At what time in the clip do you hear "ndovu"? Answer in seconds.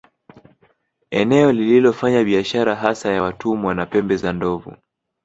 4.33-4.73